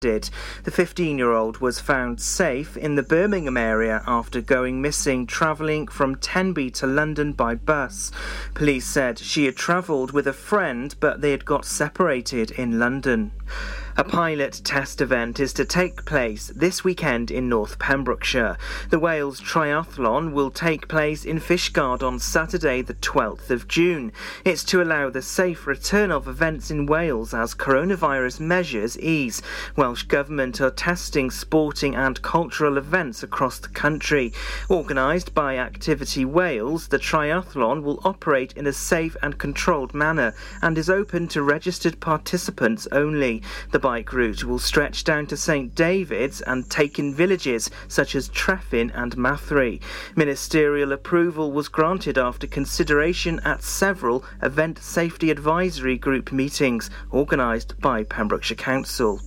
did. 0.00 0.30
The 0.62 0.70
15 0.70 1.18
year 1.18 1.32
old 1.32 1.58
was 1.58 1.80
found 1.80 2.20
safe 2.20 2.76
in 2.76 2.94
the 2.94 3.02
Birmingham 3.02 3.56
area 3.56 4.04
after 4.06 4.40
going 4.40 4.80
missing 4.80 5.26
travelling 5.26 5.88
from 5.88 6.14
Tenby 6.14 6.70
to 6.72 6.86
London 6.86 7.32
by 7.32 7.56
bus. 7.56 8.12
Police 8.54 8.86
said 8.86 9.18
she 9.18 9.46
had 9.46 9.56
travelled 9.56 10.12
with 10.12 10.28
a 10.28 10.32
friend 10.32 10.94
but 11.00 11.20
they 11.20 11.32
had 11.32 11.44
got 11.44 11.64
separated 11.64 12.52
in 12.52 12.78
London. 12.78 13.32
A 13.98 14.04
pilot 14.04 14.60
test 14.62 15.00
event 15.00 15.40
is 15.40 15.52
to 15.54 15.64
take 15.64 16.04
place 16.04 16.52
this 16.54 16.84
weekend 16.84 17.32
in 17.32 17.48
North 17.48 17.80
Pembrokeshire. 17.80 18.56
The 18.90 18.98
Wales 19.00 19.40
Triathlon 19.40 20.30
will 20.32 20.52
take 20.52 20.86
place 20.86 21.24
in 21.24 21.40
Fishguard 21.40 22.00
on 22.04 22.20
Saturday, 22.20 22.80
the 22.80 22.94
12th 22.94 23.50
of 23.50 23.66
June. 23.66 24.12
It's 24.44 24.62
to 24.66 24.80
allow 24.80 25.10
the 25.10 25.20
safe 25.20 25.66
return 25.66 26.12
of 26.12 26.28
events 26.28 26.70
in 26.70 26.86
Wales 26.86 27.34
as 27.34 27.56
coronavirus 27.56 28.38
measures 28.38 28.96
ease. 29.00 29.42
Welsh 29.74 30.04
Government 30.04 30.60
are 30.60 30.70
testing 30.70 31.28
sporting 31.28 31.96
and 31.96 32.22
cultural 32.22 32.78
events 32.78 33.24
across 33.24 33.58
the 33.58 33.66
country. 33.66 34.32
Organised 34.70 35.34
by 35.34 35.56
Activity 35.56 36.24
Wales, 36.24 36.86
the 36.86 37.00
triathlon 37.00 37.82
will 37.82 38.00
operate 38.04 38.52
in 38.52 38.68
a 38.68 38.72
safe 38.72 39.16
and 39.24 39.38
controlled 39.38 39.92
manner 39.92 40.34
and 40.62 40.78
is 40.78 40.88
open 40.88 41.26
to 41.26 41.42
registered 41.42 41.98
participants 41.98 42.86
only. 42.92 43.42
The 43.72 43.87
bike 43.88 44.12
route 44.12 44.44
will 44.44 44.58
stretch 44.58 45.02
down 45.02 45.26
to 45.26 45.34
St 45.34 45.74
David's 45.74 46.42
and 46.42 46.68
take 46.68 46.98
in 46.98 47.14
villages 47.14 47.70
such 47.88 48.14
as 48.14 48.28
Trefin 48.28 48.90
and 48.94 49.16
Mathry. 49.16 49.80
Ministerial 50.14 50.92
approval 50.92 51.52
was 51.52 51.68
granted 51.68 52.18
after 52.18 52.46
consideration 52.46 53.40
at 53.46 53.62
several 53.62 54.26
Event 54.42 54.78
Safety 54.78 55.30
Advisory 55.30 55.96
Group 55.96 56.32
meetings 56.32 56.90
organised 57.14 57.80
by 57.80 58.04
Pembrokeshire 58.04 58.58
Council. 58.58 59.22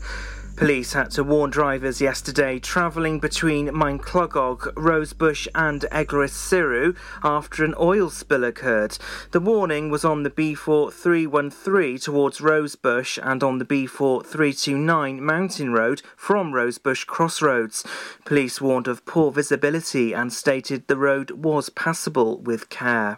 Police 0.61 0.93
had 0.93 1.09
to 1.09 1.23
warn 1.23 1.49
drivers 1.49 1.99
yesterday 1.99 2.59
travelling 2.59 3.19
between 3.19 3.69
Maenclochog, 3.69 4.71
Rosebush 4.75 5.47
and 5.55 5.81
Eglwyswrw 5.91 6.95
after 7.23 7.65
an 7.65 7.73
oil 7.79 8.11
spill 8.11 8.43
occurred. 8.43 8.99
The 9.31 9.39
warning 9.39 9.89
was 9.89 10.05
on 10.05 10.21
the 10.21 10.29
B4313 10.29 12.03
towards 12.03 12.41
Rosebush 12.41 13.17
and 13.23 13.41
on 13.41 13.57
the 13.57 13.65
B4329 13.65 15.17
Mountain 15.17 15.73
Road 15.73 16.03
from 16.15 16.53
Rosebush 16.53 17.05
Crossroads. 17.05 17.83
Police 18.23 18.61
warned 18.61 18.87
of 18.87 19.03
poor 19.03 19.31
visibility 19.31 20.13
and 20.13 20.31
stated 20.31 20.87
the 20.87 20.95
road 20.95 21.31
was 21.31 21.71
passable 21.71 22.37
with 22.37 22.69
care. 22.69 23.17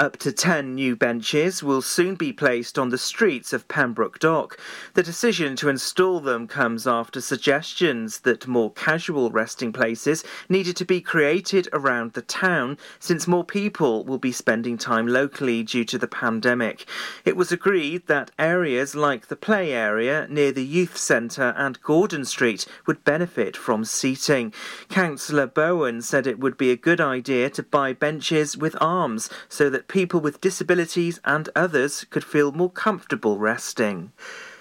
Up 0.00 0.16
to 0.16 0.32
10 0.32 0.74
new 0.74 0.96
benches 0.96 1.62
will 1.62 1.82
soon 1.82 2.14
be 2.14 2.32
placed 2.32 2.78
on 2.78 2.88
the 2.88 2.96
streets 2.96 3.52
of 3.52 3.68
Pembroke 3.68 4.18
Dock. 4.18 4.58
The 4.94 5.02
decision 5.02 5.56
to 5.56 5.68
install 5.68 6.20
them 6.20 6.48
comes 6.48 6.86
after 6.86 7.20
suggestions 7.20 8.20
that 8.20 8.46
more 8.46 8.72
casual 8.72 9.30
resting 9.30 9.74
places 9.74 10.24
needed 10.48 10.74
to 10.76 10.86
be 10.86 11.02
created 11.02 11.68
around 11.74 12.14
the 12.14 12.22
town 12.22 12.78
since 12.98 13.28
more 13.28 13.44
people 13.44 14.02
will 14.06 14.16
be 14.16 14.32
spending 14.32 14.78
time 14.78 15.06
locally 15.06 15.62
due 15.62 15.84
to 15.84 15.98
the 15.98 16.08
pandemic. 16.08 16.88
It 17.26 17.36
was 17.36 17.52
agreed 17.52 18.06
that 18.06 18.30
areas 18.38 18.94
like 18.94 19.26
the 19.26 19.36
play 19.36 19.74
area 19.74 20.26
near 20.30 20.50
the 20.50 20.64
youth 20.64 20.96
centre 20.96 21.52
and 21.58 21.82
Gordon 21.82 22.24
Street 22.24 22.64
would 22.86 23.04
benefit 23.04 23.54
from 23.54 23.84
seating. 23.84 24.54
Councillor 24.88 25.46
Bowen 25.46 26.00
said 26.00 26.26
it 26.26 26.40
would 26.40 26.56
be 26.56 26.70
a 26.70 26.76
good 26.76 27.02
idea 27.02 27.50
to 27.50 27.62
buy 27.62 27.92
benches 27.92 28.56
with 28.56 28.74
arms 28.80 29.28
so 29.50 29.68
that 29.68 29.88
people 29.90 30.20
with 30.20 30.40
disabilities 30.40 31.20
and 31.24 31.48
others 31.56 32.04
could 32.10 32.24
feel 32.24 32.52
more 32.52 32.70
comfortable 32.70 33.38
resting. 33.38 34.12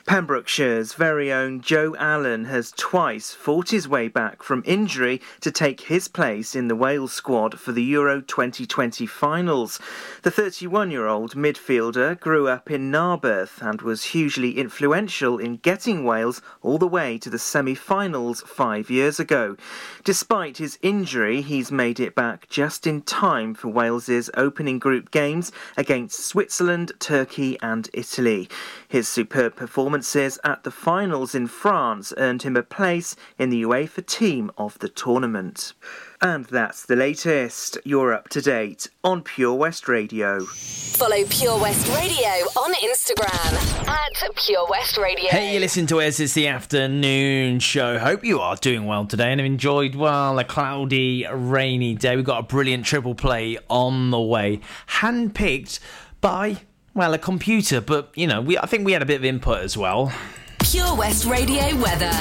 Pembrokeshire's 0.10 0.96
very 0.96 1.32
own 1.32 1.62
Joe 1.62 1.96
Allen 2.00 2.46
has 2.46 2.74
twice 2.76 3.32
fought 3.32 3.70
his 3.70 3.88
way 3.88 4.08
back 4.08 4.42
from 4.42 4.64
injury 4.66 5.22
to 5.40 5.52
take 5.52 5.82
his 5.82 6.08
place 6.08 6.56
in 6.56 6.68
the 6.68 6.76
Wales 6.76 7.14
squad 7.14 7.60
for 7.60 7.74
the 7.74 7.84
Euro 7.84 8.20
2020 8.20 9.06
finals. 9.06 9.80
The 10.24 10.32
31 10.32 10.90
year 10.90 11.06
old 11.06 11.36
midfielder 11.36 12.20
grew 12.20 12.48
up 12.48 12.72
in 12.72 12.90
Narberth 12.90 13.62
and 13.62 13.84
was 13.84 14.06
hugely 14.06 14.58
influential 14.58 15.38
in 15.38 15.58
getting 15.58 16.04
Wales 16.04 16.42
all 16.64 16.80
the 16.80 16.88
way 16.88 17.20
to 17.20 17.30
the 17.30 17.38
semi 17.38 17.76
finals 17.76 18.42
five 18.48 18.90
years 18.90 19.20
ago. 19.20 19.58
Despite 20.04 20.58
his 20.58 20.80
injury, 20.82 21.44
he's 21.44 21.72
made 21.72 22.00
it 22.00 22.16
back 22.16 22.50
just 22.50 22.88
in 22.88 23.04
time 23.04 23.54
for 23.54 23.68
Wales's 23.68 24.32
opening 24.34 24.80
group 24.80 25.12
games 25.12 25.52
against 25.78 26.26
Switzerland, 26.26 26.94
Turkey, 26.98 27.60
and 27.62 27.88
Italy. 27.94 28.50
His 28.88 29.08
superb 29.08 29.56
performances 30.00 30.40
at 30.46 30.64
the 30.64 30.72
finals 30.72 31.36
in 31.36 31.46
France 31.46 32.14
earned 32.18 32.44
him 32.44 32.56
a 32.56 32.64
place 32.64 33.18
in 33.38 33.50
the 33.50 33.64
UEFA 33.64 34.06
team 34.06 34.50
of 34.58 34.80
the 34.80 34.88
tournament. 34.88 35.74
And 36.22 36.46
that's 36.46 36.86
the 36.86 36.96
latest. 36.96 37.78
You're 37.84 38.14
up 38.14 38.30
to 38.30 38.42
date 38.42 38.90
on 39.04 39.24
Pure 39.24 39.56
West 39.56 39.90
Radio. 39.90 40.40
Follow 40.46 41.26
Pure 41.30 41.60
West 41.60 41.88
Radio 41.90 42.30
on 42.56 42.74
Instagram 42.76 43.88
at 43.90 44.36
Pure 44.36 44.68
West 44.70 44.98
Radio. 44.98 45.30
Hey, 45.32 45.54
you 45.54 45.60
listen 45.60 45.86
to 45.88 46.00
us. 46.00 46.20
It's 46.22 46.34
the 46.34 46.48
afternoon 46.48 47.60
show. 47.60 48.00
Hope 48.00 48.24
you 48.24 48.40
are 48.40 48.56
doing 48.56 48.86
well 48.86 49.06
today 49.06 49.32
and 49.32 49.42
have 49.42 49.46
enjoyed, 49.46 49.96
well, 49.96 50.40
a 50.40 50.46
cloudy, 50.46 51.26
rainy 51.30 51.96
day. 51.96 52.16
We've 52.16 52.24
got 52.24 52.40
a 52.40 52.44
brilliant 52.44 52.86
triple 52.86 53.16
play 53.16 53.58
on 53.70 54.12
the 54.12 54.22
way. 54.22 54.62
Handpicked 54.88 55.80
by 56.22 56.62
well, 57.00 57.14
a 57.14 57.18
computer, 57.18 57.80
but 57.80 58.10
you 58.14 58.28
know, 58.28 58.42
we 58.42 58.58
I 58.58 58.66
think 58.66 58.86
we 58.86 58.92
had 58.92 59.02
a 59.02 59.06
bit 59.06 59.16
of 59.16 59.24
input 59.24 59.60
as 59.60 59.78
well. 59.78 60.12
Pure 60.60 60.98
West 60.98 61.24
Radio 61.24 61.74
weather. 61.78 62.12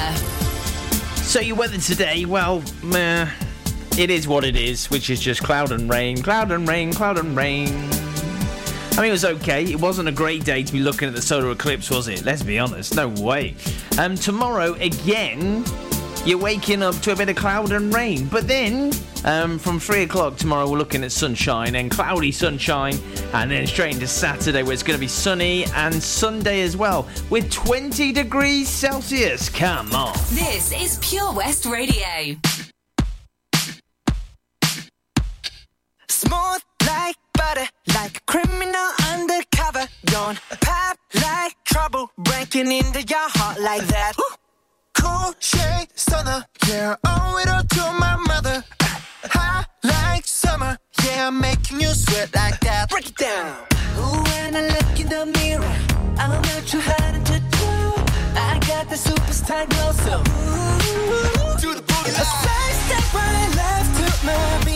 So 1.17 1.41
your 1.41 1.57
weather 1.57 1.77
today, 1.77 2.23
well, 2.23 2.63
meh, 2.81 3.29
it 3.97 4.09
is 4.09 4.25
what 4.25 4.45
it 4.45 4.55
is, 4.55 4.89
which 4.89 5.09
is 5.09 5.19
just 5.19 5.43
cloud 5.43 5.73
and 5.73 5.89
rain, 5.89 6.21
cloud 6.21 6.53
and 6.53 6.65
rain, 6.65 6.93
cloud 6.93 7.17
and 7.17 7.35
rain. 7.35 7.67
I 8.93 9.01
mean, 9.01 9.09
it 9.09 9.11
was 9.11 9.25
okay. 9.25 9.65
It 9.65 9.81
wasn't 9.81 10.07
a 10.07 10.13
great 10.13 10.45
day 10.45 10.63
to 10.63 10.71
be 10.71 10.79
looking 10.79 11.09
at 11.09 11.13
the 11.13 11.21
solar 11.21 11.51
eclipse, 11.51 11.89
was 11.89 12.07
it? 12.07 12.23
Let's 12.23 12.41
be 12.41 12.57
honest. 12.57 12.95
No 12.95 13.09
way. 13.09 13.55
Um, 13.97 14.15
tomorrow 14.15 14.75
again, 14.75 15.65
you're 16.25 16.37
waking 16.37 16.83
up 16.83 16.95
to 16.95 17.11
a 17.11 17.15
bit 17.15 17.29
of 17.29 17.35
cloud 17.35 17.71
and 17.71 17.93
rain. 17.93 18.25
But 18.27 18.47
then, 18.47 18.91
um, 19.25 19.57
from 19.59 19.79
3 19.79 20.03
o'clock 20.03 20.37
tomorrow, 20.37 20.69
we're 20.69 20.77
looking 20.77 21.03
at 21.03 21.11
sunshine 21.11 21.75
and 21.75 21.89
cloudy 21.89 22.31
sunshine, 22.31 22.97
and 23.33 23.49
then 23.51 23.65
straight 23.67 23.93
into 23.93 24.07
Saturday, 24.07 24.63
where 24.63 24.73
it's 24.73 24.83
going 24.83 24.97
to 24.97 24.99
be 24.99 25.07
sunny, 25.07 25.65
and 25.75 25.93
Sunday 25.93 26.61
as 26.61 26.75
well, 26.75 27.07
with 27.29 27.51
20 27.51 28.11
degrees 28.11 28.69
Celsius. 28.69 29.49
Come 29.49 29.93
on. 29.93 30.13
This 30.31 30.71
is 30.71 30.99
Pure 31.01 31.33
West 31.33 31.65
Radio. 31.65 32.35
Smooth 36.07 36.61
like 36.85 37.15
butter, 37.33 37.67
like 37.93 38.17
a 38.17 38.21
criminal 38.27 38.89
undercover. 39.11 39.87
Don't 40.05 40.39
pop 40.61 40.97
like 41.15 41.55
trouble, 41.65 42.11
breaking 42.17 42.71
into 42.71 43.01
your 43.03 43.29
heart 43.29 43.59
like 43.59 43.85
that 43.87 44.13
stunner. 44.15 44.38
Yeah, 46.69 46.95
owe 47.03 47.41
it 47.41 47.49
all 47.49 47.63
to 47.63 47.83
my 47.99 48.15
mother. 48.27 48.63
High 49.23 49.65
like 49.83 50.27
summer. 50.27 50.77
Yeah, 51.03 51.25
I'm 51.29 51.41
making 51.41 51.81
you 51.81 51.87
sweat 51.87 52.29
like 52.35 52.59
that. 52.59 52.91
Break 52.91 53.07
it 53.09 53.15
down. 53.17 53.55
Ooh, 53.97 54.21
when 54.29 54.55
I 54.55 54.61
look 54.75 54.99
in 54.99 55.09
the 55.09 55.25
mirror, 55.39 55.75
I'm 56.19 56.29
not 56.29 56.67
too 56.67 56.79
hard 56.79 57.25
to 57.25 57.39
do. 57.57 57.71
I 58.37 58.59
got 58.67 58.87
the 58.87 58.97
superstar 58.97 59.67
glow, 59.67 59.91
so 60.05 60.21
ooh, 60.21 61.57
do 61.57 61.73
the 61.73 61.81
boogie. 61.81 62.13
A 62.13 62.25
side 62.45 62.75
step 62.85 63.13
right 63.15 63.49
left 63.55 63.91
to 63.97 64.25
my 64.27 64.68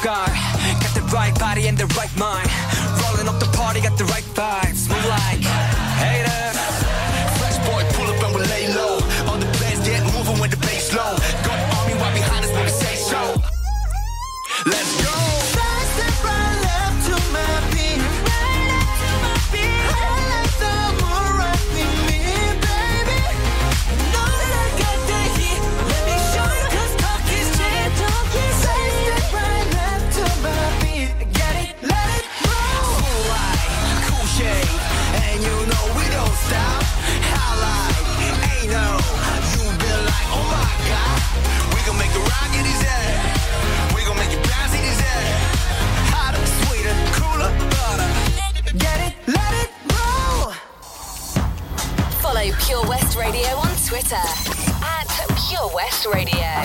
scar. 0.00 0.26
Got 0.80 0.94
the 0.94 1.04
right 1.12 1.34
body 1.38 1.68
and 1.68 1.76
the 1.76 1.86
right 1.98 2.14
mind. 2.16 2.48
Rolling 3.02 3.28
up 3.28 3.38
the 3.38 3.50
party, 3.56 3.80
got 3.80 3.96
the 3.98 4.04
right 4.04 4.24
vibes. 4.38 4.88
We 4.88 4.96
like 5.16 5.44
haters. 6.02 6.56
Fresh 7.38 7.58
boy, 7.68 7.82
pull 7.94 8.08
up 8.12 8.22
and 8.24 8.34
we 8.34 8.40
lay 8.54 8.66
low. 8.72 8.94
All 9.28 9.38
the 9.38 9.50
bands 9.60 9.86
get 9.86 10.02
moving 10.14 10.38
when 10.40 10.50
the 10.50 10.60
bass 10.68 10.92
low. 10.94 11.14
Got 11.44 11.58
army 11.76 11.94
right 12.00 12.14
behind 12.14 12.44
us 12.46 12.52
when 12.52 12.64
we 12.64 12.74
say 12.84 12.94
so. 12.96 13.20
Let's 14.66 14.92
go. 15.04 15.39
Radio 53.20 53.50
on 53.50 53.76
Twitter 53.86 54.16
at 54.16 55.06
Pure 55.36 55.70
West 55.74 56.06
Radio. 56.06 56.62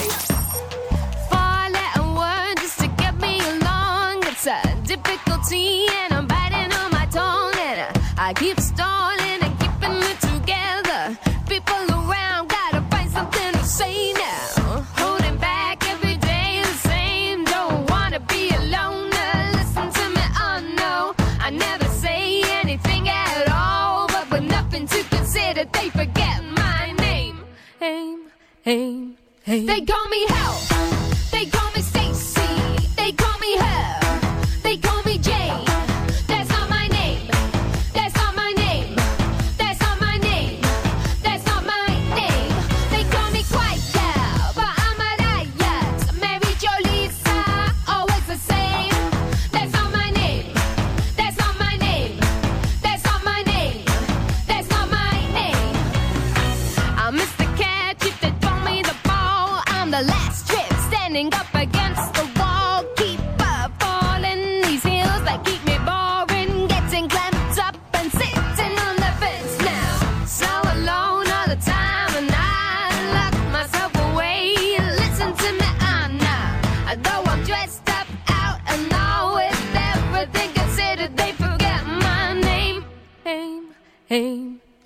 Four 1.29 1.69
letter 1.69 2.07
word 2.15 2.55
just 2.59 2.79
to 2.79 2.87
get 2.95 3.13
me 3.19 3.41
along. 3.41 4.23
It's 4.23 4.47
a 4.47 4.61
difficulty, 4.85 5.85
and 5.87 6.13
I'm 6.13 6.27
biting 6.27 6.71
on 6.71 6.91
my 6.91 7.07
tongue, 7.07 7.53
and 7.59 7.99
I 8.17 8.33
keep 8.33 8.57
stalling. 8.61 9.24
They 29.63 29.81
call 29.85 30.09
me 30.09 30.25
hell. 30.27 30.64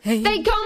They 0.10 0.40
go 0.40 0.59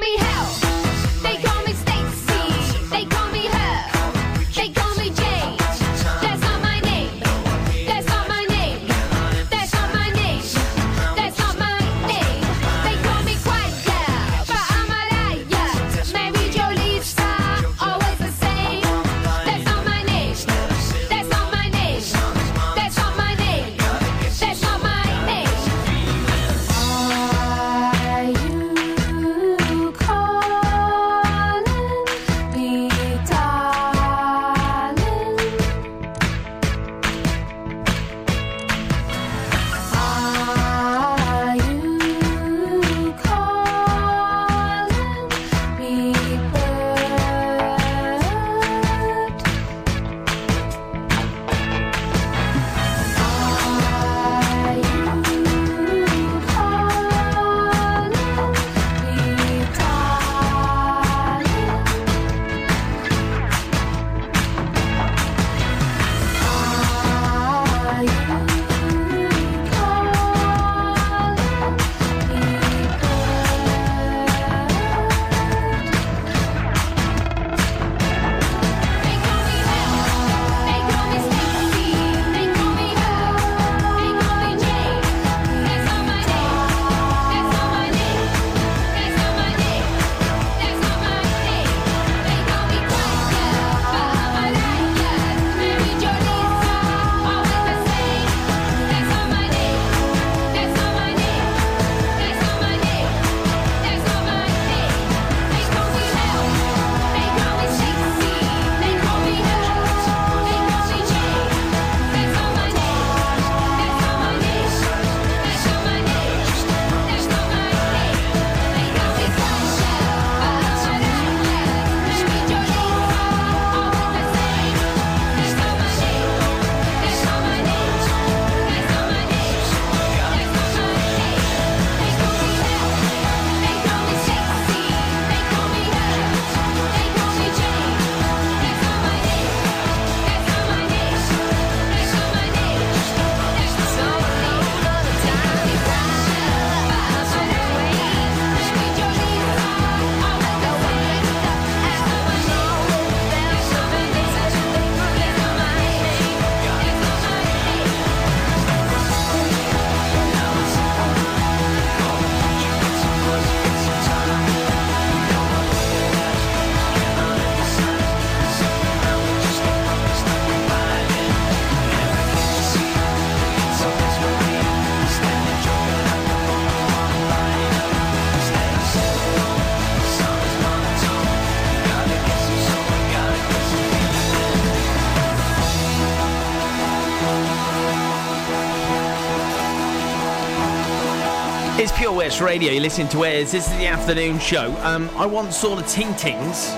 Radio. 192.42 192.72
You 192.72 192.80
listen 192.80 193.08
to 193.10 193.26
Airs. 193.26 193.52
This 193.52 193.68
is 193.68 193.78
the 193.78 193.88
afternoon 193.88 194.40
show. 194.40 194.76
Um, 194.82 195.10
I 195.16 195.26
once 195.26 195.58
saw 195.58 195.76
the 195.76 195.84
Ting 195.84 196.14
Tings 196.16 196.70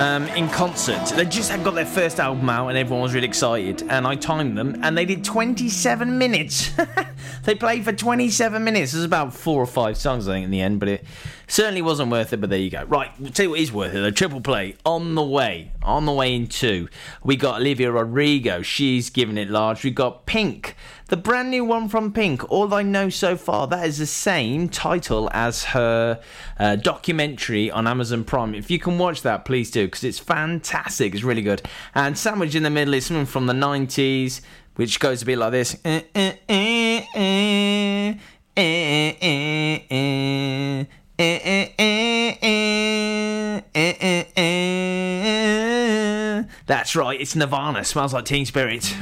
um, 0.00 0.26
in 0.28 0.48
concert. 0.48 1.04
They 1.16 1.24
just 1.24 1.50
had 1.50 1.62
got 1.62 1.74
their 1.74 1.86
first 1.86 2.18
album 2.18 2.48
out, 2.48 2.68
and 2.68 2.78
everyone 2.78 3.02
was 3.02 3.14
really 3.14 3.26
excited. 3.26 3.82
And 3.88 4.06
I 4.06 4.14
timed 4.14 4.56
them, 4.56 4.80
and 4.82 4.96
they 4.96 5.04
did 5.04 5.24
27 5.24 6.16
minutes. 6.16 6.70
they 7.44 7.54
played 7.54 7.84
for 7.84 7.92
27 7.92 8.62
minutes. 8.62 8.92
There's 8.92 9.04
about 9.04 9.34
four 9.34 9.62
or 9.62 9.66
five 9.66 9.96
songs, 9.96 10.28
I 10.28 10.32
think, 10.34 10.44
in 10.44 10.50
the 10.50 10.60
end, 10.60 10.80
but 10.80 10.88
it 10.88 11.04
certainly 11.46 11.82
wasn't 11.82 12.10
worth 12.10 12.32
it. 12.32 12.40
But 12.40 12.50
there 12.50 12.58
you 12.58 12.70
go. 12.70 12.84
Right, 12.84 13.10
we'll 13.18 13.30
tell 13.30 13.44
you 13.44 13.50
what 13.50 13.60
is 13.60 13.72
worth 13.72 13.94
it. 13.94 14.02
A 14.02 14.12
triple 14.12 14.40
play 14.40 14.76
on 14.84 15.14
the 15.14 15.24
way. 15.24 15.72
On 15.82 16.06
the 16.06 16.12
way 16.12 16.34
in 16.34 16.46
two. 16.46 16.88
We 17.22 17.36
got 17.36 17.60
Olivia 17.60 17.90
Rodrigo. 17.90 18.62
She's 18.62 19.10
giving 19.10 19.38
it 19.38 19.50
large. 19.50 19.84
We 19.84 19.90
got 19.90 20.26
Pink. 20.26 20.76
The 21.12 21.18
brand 21.18 21.50
new 21.50 21.62
one 21.62 21.90
from 21.90 22.10
Pink, 22.10 22.50
All 22.50 22.72
I 22.72 22.82
Know 22.82 23.10
So 23.10 23.36
Far, 23.36 23.66
that 23.66 23.86
is 23.86 23.98
the 23.98 24.06
same 24.06 24.70
title 24.70 25.28
as 25.34 25.64
her 25.64 26.22
uh, 26.58 26.76
documentary 26.76 27.70
on 27.70 27.86
Amazon 27.86 28.24
Prime. 28.24 28.54
If 28.54 28.70
you 28.70 28.78
can 28.78 28.96
watch 28.96 29.20
that, 29.20 29.44
please 29.44 29.70
do, 29.70 29.84
because 29.86 30.04
it's 30.04 30.18
fantastic. 30.18 31.12
It's 31.14 31.22
really 31.22 31.42
good. 31.42 31.60
And 31.94 32.16
sandwich 32.16 32.54
in 32.54 32.62
the 32.62 32.70
middle 32.70 32.94
is 32.94 33.04
something 33.04 33.26
from 33.26 33.44
the 33.46 33.52
90s, 33.52 34.40
which 34.76 35.00
goes 35.00 35.20
a 35.20 35.26
bit 35.26 35.36
like 35.36 35.52
this. 35.52 35.76
Eh, 35.84 36.00
eh, 36.14 36.32
eh, 36.48 38.14
that's 46.66 46.96
right, 46.96 47.20
it's 47.20 47.36
Nirvana, 47.36 47.84
smells 47.84 48.14
like 48.14 48.24
teen 48.24 48.46
spirit. 48.46 48.94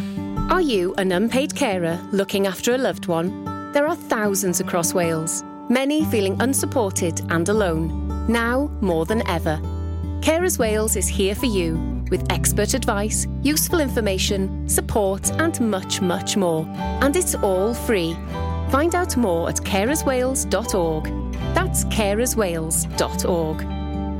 Are 0.50 0.60
you 0.60 0.94
an 0.94 1.12
unpaid 1.12 1.54
carer 1.54 2.00
looking 2.12 2.46
after 2.46 2.74
a 2.74 2.78
loved 2.78 3.06
one? 3.06 3.44
There 3.72 3.86
are 3.86 3.94
thousands 3.94 4.60
across 4.60 4.92
Wales, 4.92 5.44
many 5.68 6.04
feeling 6.06 6.40
unsupported 6.42 7.20
and 7.30 7.48
alone, 7.48 8.26
now 8.28 8.70
more 8.80 9.06
than 9.06 9.26
ever. 9.28 9.60
Carers 10.20 10.58
Wales 10.58 10.96
is 10.96 11.06
here 11.08 11.34
for 11.34 11.46
you 11.46 11.76
with 12.10 12.30
expert 12.30 12.74
advice, 12.74 13.26
useful 13.42 13.80
information, 13.80 14.68
support, 14.68 15.30
and 15.40 15.58
much, 15.60 16.00
much 16.00 16.36
more. 16.36 16.66
And 17.00 17.16
it's 17.16 17.36
all 17.36 17.72
free. 17.72 18.16
Find 18.70 18.94
out 18.94 19.16
more 19.16 19.48
at 19.48 19.56
carerswales.org. 19.56 21.04
That's 21.54 21.84
carerswales.org. 21.86 23.58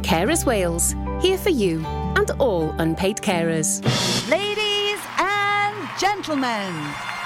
Carers 0.02 0.45
Wales, 0.45 0.95
here 1.23 1.38
for 1.38 1.50
you 1.50 1.87
and 1.87 2.33
all 2.40 2.71
unpaid 2.78 3.19
carers. 3.19 3.80
Ladies 4.28 4.99
and 5.19 5.88
gentlemen, 6.00 6.75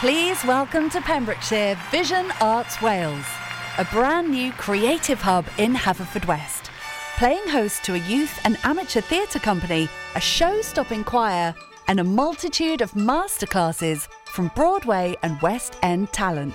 please 0.01 0.45
welcome 0.45 0.91
to 0.91 1.01
Pembrokeshire 1.01 1.79
Vision 1.91 2.31
Arts 2.43 2.83
Wales, 2.83 3.25
a 3.79 3.87
brand 3.87 4.31
new 4.31 4.53
creative 4.53 5.23
hub 5.23 5.47
in 5.57 5.73
Haverfordwest. 5.73 6.69
Playing 7.17 7.49
host 7.49 7.85
to 7.85 7.95
a 7.95 8.07
youth 8.07 8.39
and 8.45 8.59
amateur 8.65 9.01
theatre 9.01 9.39
company, 9.39 9.89
a 10.15 10.21
show 10.21 10.61
stopping 10.61 11.03
choir, 11.03 11.55
and 11.89 12.01
a 12.01 12.05
multitude 12.05 12.83
of 12.83 12.93
masterclasses 12.93 14.09
from 14.27 14.51
Broadway 14.55 15.17
and 15.23 15.41
West 15.41 15.79
End 15.83 16.13
talent. 16.13 16.55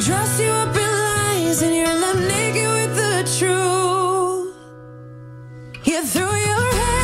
Dress 0.00 0.40
you 0.40 0.48
up 0.48 0.76
in 0.76 0.82
lies 0.82 1.62
and 1.62 1.74
you're 1.74 1.86
left 1.86 2.18
naked 2.18 2.66
with 2.66 2.96
the 2.96 3.22
truth, 3.38 4.54
you 5.86 6.04
threw 6.04 6.22
your 6.24 6.72
head 6.74 7.03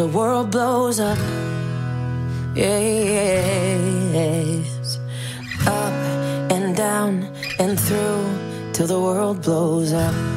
the 0.00 0.06
world 0.06 0.50
blows 0.50 0.98
up. 0.98 1.18
yeah. 2.54 3.82
Up 5.66 5.92
and 6.56 6.74
down 6.74 7.28
and 7.58 7.78
through 7.78 8.24
till 8.72 8.86
the 8.86 8.98
world 8.98 9.42
blows 9.42 9.92
up. 9.92 10.29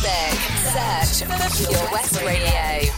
Search 0.00 1.28
for 1.28 1.64
Pure 1.64 1.92
West 1.92 2.22
Radio. 2.22 2.97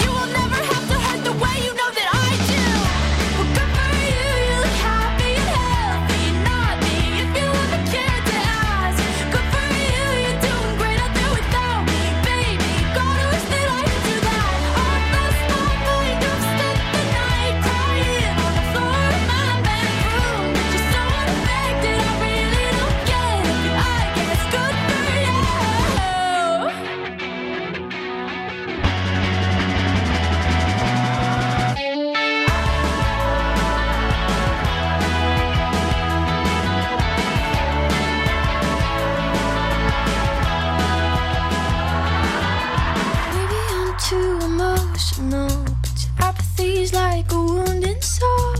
Apathy's 46.81 46.93
like 46.93 47.31
a 47.31 47.35
wounded 47.35 48.03
soul. 48.03 48.55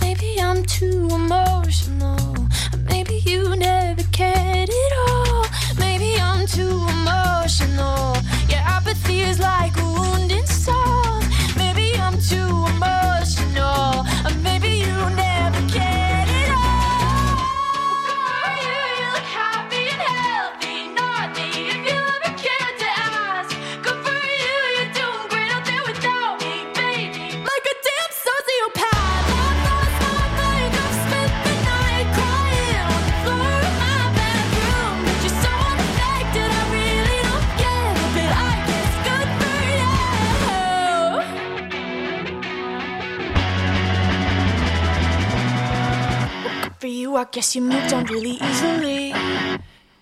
Maybe 0.00 0.36
I'm 0.40 0.62
too 0.64 1.08
emotional, 1.10 1.61
guess 47.32 47.56
you 47.56 47.62
moved 47.62 47.92
on 47.94 48.04
really 48.04 48.38
easily. 48.42 49.14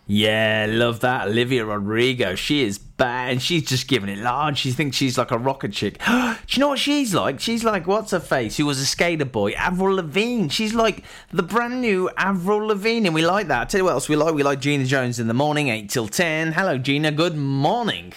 Yeah, 0.09 0.67
love 0.69 0.99
that. 1.01 1.29
Olivia 1.29 1.65
Rodrigo. 1.65 2.35
She 2.35 2.65
is 2.65 2.77
bad. 2.79 3.31
And 3.31 3.41
she's 3.41 3.63
just 3.63 3.87
giving 3.87 4.09
it 4.09 4.19
large. 4.19 4.59
She 4.59 4.73
thinks 4.73 4.97
she's 4.97 5.17
like 5.17 5.31
a 5.31 5.39
rocket 5.39 5.73
chick. 5.73 6.01
Do 6.07 6.37
you 6.49 6.59
know 6.59 6.71
what 6.71 6.81
she's 6.81 7.15
like? 7.15 7.39
She's 7.39 7.63
like, 7.63 7.87
what's 7.87 8.11
her 8.11 8.19
face? 8.19 8.57
Who 8.57 8.67
was 8.67 8.81
a 8.81 8.87
skater 8.87 9.25
boy? 9.25 9.53
Avril 9.53 9.97
Lavigne. 9.97 10.49
She's 10.49 10.75
like 10.75 11.05
the 11.31 11.45
brand 11.45 11.81
new 11.81 12.11
Avril 12.17 12.67
Lavigne. 12.67 13.07
And 13.07 13.15
we 13.15 13.25
like 13.25 13.47
that. 13.47 13.61
I 13.63 13.65
tell 13.67 13.79
you 13.79 13.85
what 13.85 13.93
else 13.93 14.09
we 14.09 14.17
like. 14.17 14.35
We 14.35 14.43
like 14.43 14.59
Gina 14.59 14.85
Jones 14.85 15.21
in 15.21 15.29
the 15.29 15.35
morning, 15.35 15.69
8 15.69 15.89
till 15.89 16.09
10. 16.09 16.53
Hello, 16.53 16.77
Gina. 16.77 17.13
Good 17.13 17.37
morning. 17.37 18.13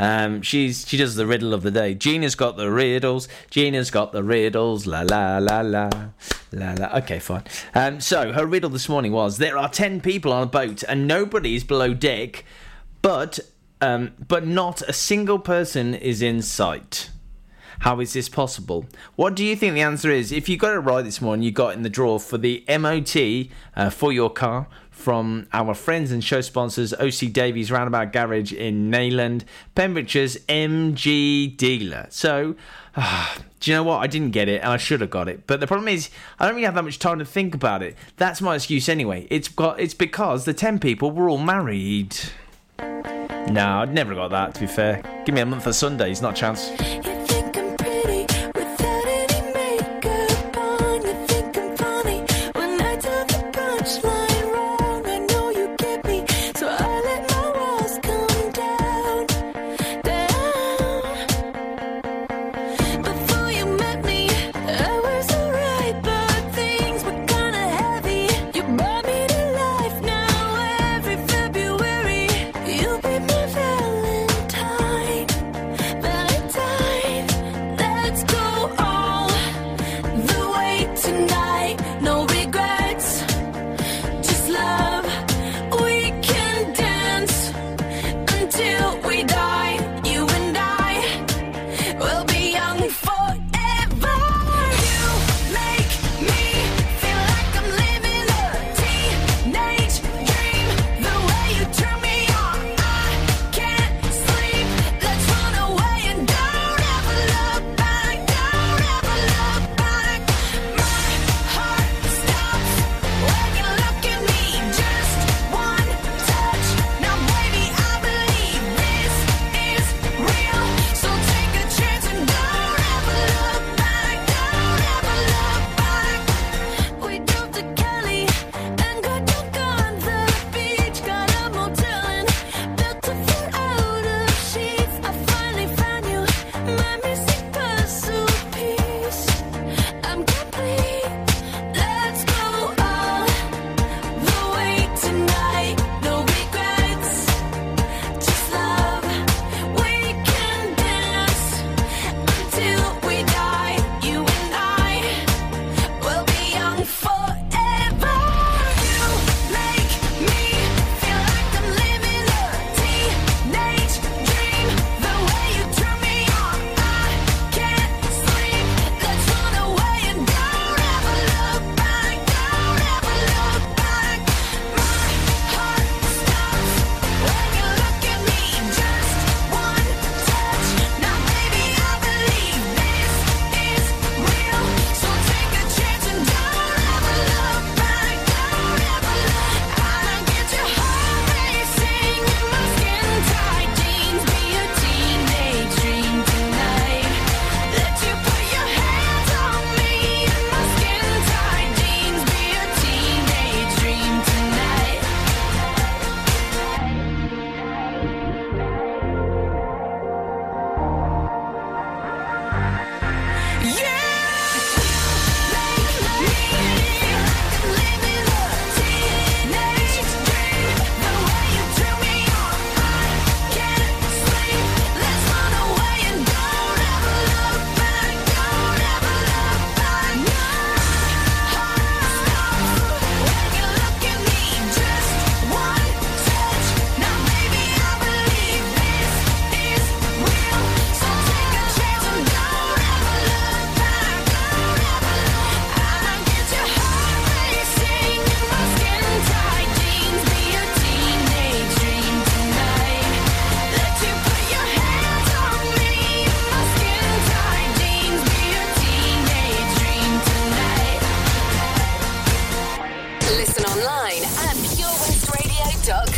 Um, 0.00 0.40
she's 0.40 0.88
she 0.88 0.96
does 0.96 1.14
the 1.14 1.26
riddle 1.26 1.52
of 1.52 1.62
the 1.62 1.70
day. 1.70 1.94
Gina's 1.94 2.34
got 2.34 2.56
the 2.56 2.70
riddles. 2.70 3.28
Gina's 3.50 3.90
got 3.90 4.12
the 4.12 4.24
riddles. 4.24 4.86
La 4.86 5.02
la 5.02 5.36
la 5.36 5.60
la 5.60 5.90
la 6.52 6.72
la. 6.72 6.96
Okay, 6.96 7.18
fine. 7.18 7.44
Um, 7.74 8.00
so 8.00 8.32
her 8.32 8.46
riddle 8.46 8.70
this 8.70 8.88
morning 8.88 9.12
was: 9.12 9.36
there 9.36 9.58
are 9.58 9.68
ten 9.68 10.00
people 10.00 10.32
on 10.32 10.44
a 10.44 10.46
boat 10.46 10.82
and 10.88 11.06
nobody 11.06 11.54
is 11.54 11.64
below 11.64 11.92
deck, 11.92 12.46
but 13.02 13.40
um, 13.82 14.12
but 14.26 14.46
not 14.46 14.80
a 14.88 14.94
single 14.94 15.38
person 15.38 15.94
is 15.94 16.22
in 16.22 16.40
sight. 16.40 17.10
How 17.80 18.00
is 18.00 18.14
this 18.14 18.28
possible? 18.30 18.86
What 19.16 19.34
do 19.34 19.44
you 19.44 19.54
think 19.54 19.74
the 19.74 19.82
answer 19.82 20.10
is? 20.10 20.32
If 20.32 20.48
you 20.48 20.56
got 20.56 20.74
it 20.74 20.80
right 20.80 21.02
this 21.02 21.20
morning, 21.20 21.42
you 21.42 21.50
got 21.50 21.74
in 21.74 21.82
the 21.82 21.88
draw 21.90 22.18
for 22.18 22.38
the 22.38 22.64
MOT 22.68 23.48
uh, 23.76 23.90
for 23.90 24.12
your 24.12 24.30
car 24.30 24.66
from 25.00 25.46
our 25.52 25.74
friends 25.74 26.12
and 26.12 26.22
show 26.22 26.40
sponsors 26.40 26.92
OC 26.94 27.32
Davies 27.32 27.70
Roundabout 27.72 28.12
Garage 28.12 28.52
in 28.52 28.90
Neyland, 28.90 29.44
Pembrokeshire's 29.74 30.36
MG 30.48 31.56
dealer. 31.56 32.06
So, 32.10 32.54
ah, 32.96 33.36
do 33.60 33.70
you 33.70 33.76
know 33.76 33.82
what? 33.82 33.98
I 33.98 34.06
didn't 34.06 34.30
get 34.30 34.48
it 34.48 34.60
and 34.60 34.70
I 34.70 34.76
should 34.76 35.00
have 35.00 35.10
got 35.10 35.28
it. 35.28 35.46
But 35.46 35.60
the 35.60 35.66
problem 35.66 35.88
is, 35.88 36.10
I 36.38 36.46
don't 36.46 36.54
really 36.54 36.66
have 36.66 36.74
that 36.74 36.84
much 36.84 36.98
time 36.98 37.18
to 37.18 37.24
think 37.24 37.54
about 37.54 37.82
it. 37.82 37.96
That's 38.16 38.40
my 38.40 38.54
excuse 38.54 38.88
anyway. 38.88 39.26
It's 39.30 39.48
got 39.48 39.80
it's 39.80 39.94
because 39.94 40.44
the 40.44 40.54
10 40.54 40.78
people 40.78 41.10
were 41.10 41.28
all 41.28 41.38
married. 41.38 42.16
No, 42.78 43.80
I'd 43.82 43.92
never 43.92 44.14
got 44.14 44.28
that, 44.28 44.54
to 44.54 44.60
be 44.60 44.66
fair. 44.66 45.02
Give 45.24 45.34
me 45.34 45.40
a 45.40 45.46
month 45.46 45.66
of 45.66 45.74
Sundays, 45.74 46.22
not 46.22 46.34
a 46.34 46.40
chance. 46.40 47.19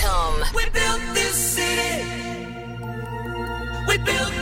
Welcome. 0.03 0.57
We 0.57 0.65
built 0.71 1.01
this 1.15 1.35
city. 1.35 2.05
We 3.87 3.99
built 3.99 4.42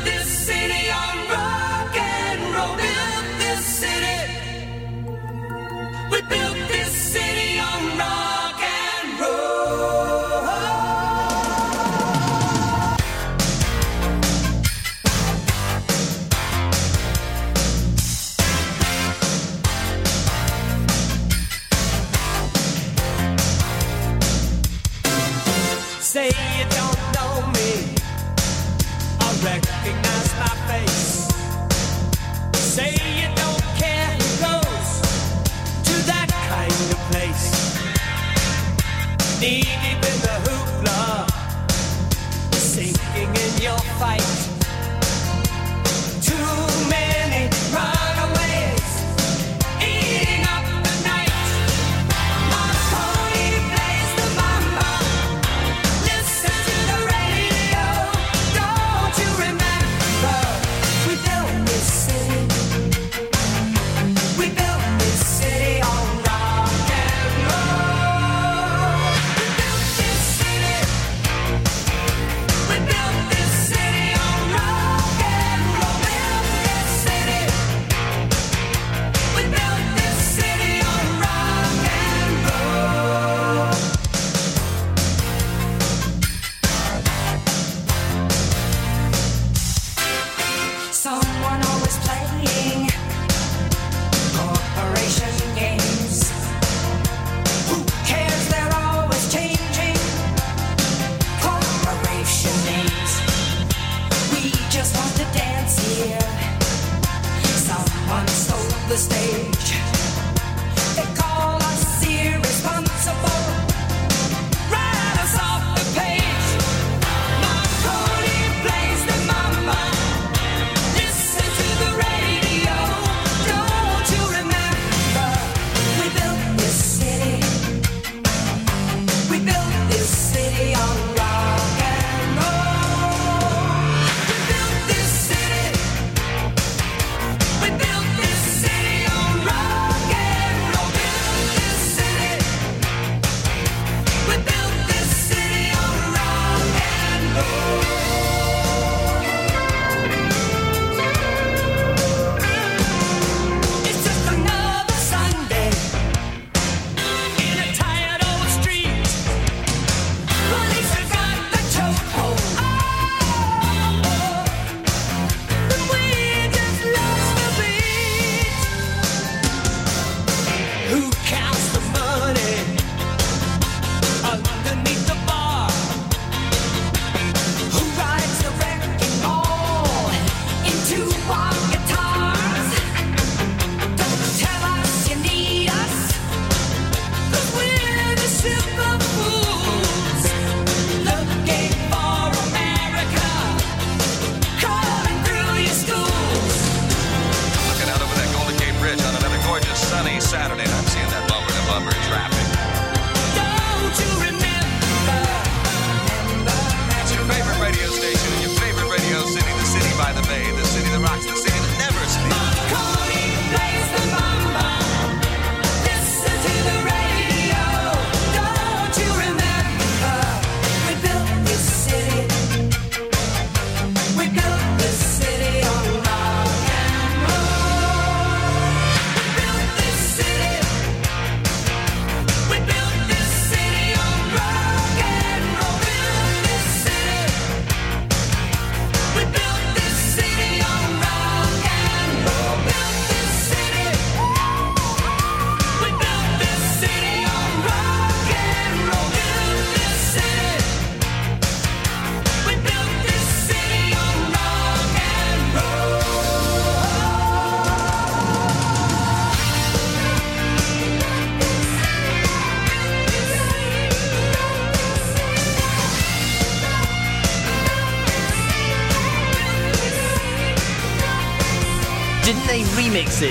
the 108.91 108.97
stage. 108.97 109.90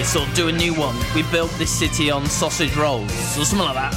So 0.09 0.25
do 0.33 0.47
a 0.47 0.51
new 0.51 0.73
one. 0.73 0.95
We 1.13 1.21
built 1.31 1.51
this 1.59 1.69
city 1.69 2.09
on 2.09 2.25
sausage 2.25 2.75
rolls, 2.75 3.11
or 3.37 3.45
something 3.45 3.59
like 3.59 3.75
that. 3.75 3.93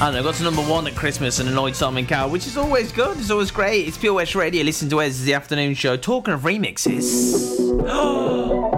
I 0.00 0.06
don't 0.06 0.14
know, 0.14 0.22
got 0.22 0.36
to 0.36 0.42
number 0.42 0.62
one 0.62 0.86
at 0.86 0.94
Christmas 0.94 1.40
and 1.40 1.48
annoyed 1.50 1.76
Simon 1.76 2.06
Cowell, 2.06 2.30
which 2.30 2.46
is 2.46 2.56
always 2.56 2.90
good, 2.90 3.18
it's 3.18 3.30
always 3.30 3.50
great. 3.50 3.86
It's 3.86 3.98
Pure 3.98 4.14
West 4.14 4.34
Radio, 4.34 4.64
listen 4.64 4.88
to 4.88 4.96
Wes, 4.96 5.20
the 5.20 5.34
afternoon 5.34 5.74
show. 5.74 5.98
Talking 5.98 6.32
of 6.32 6.40
remixes. 6.40 7.60
Oh, 7.86 8.73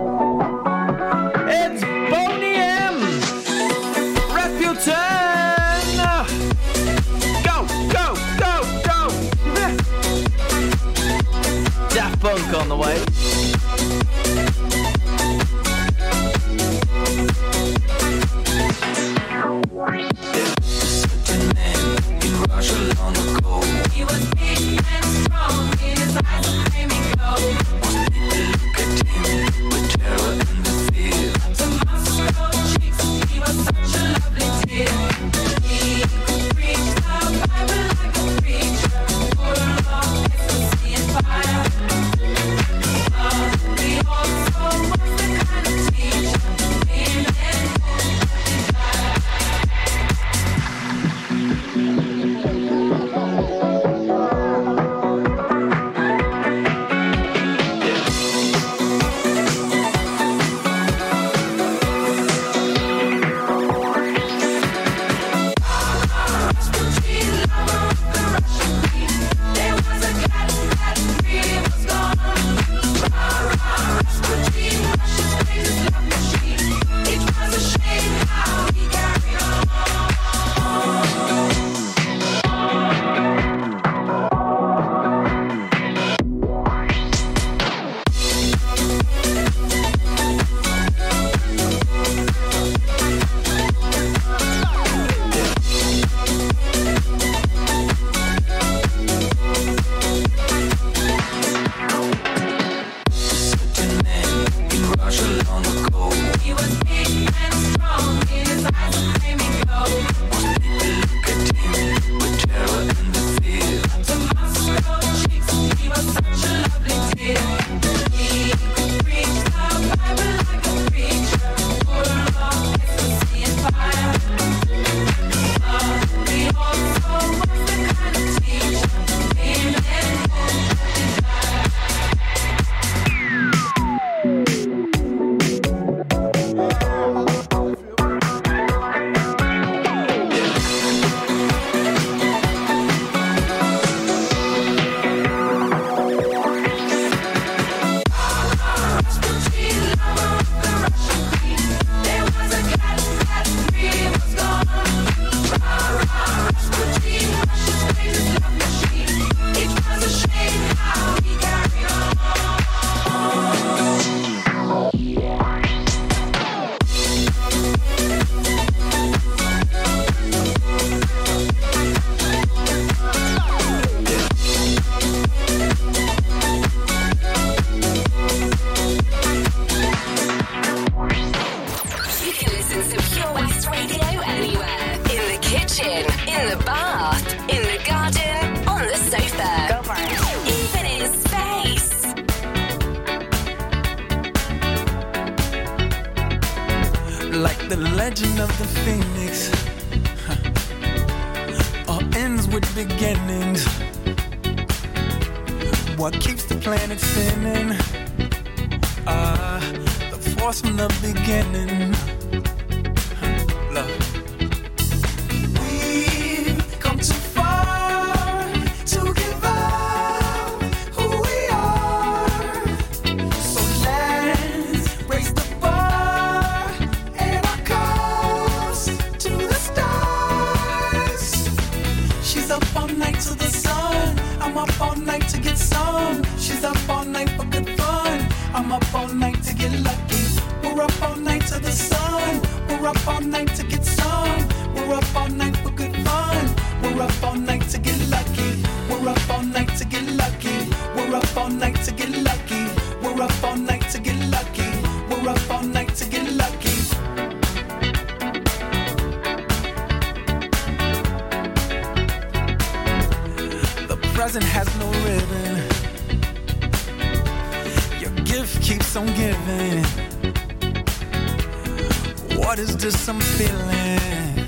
heart 272.56 272.68
is 272.68 272.76
just 272.76 273.04
some 273.04 273.20
feeling. 273.20 274.46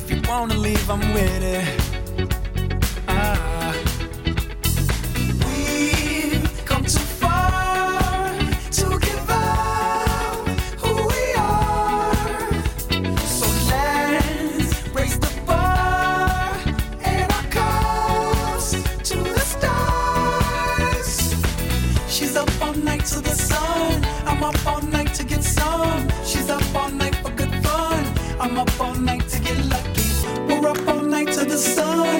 If 0.00 0.10
you 0.10 0.22
wanna 0.28 0.54
leave, 0.54 0.90
I'm 0.90 1.00
with 1.12 1.42
it. 1.42 1.93
so 31.64 32.13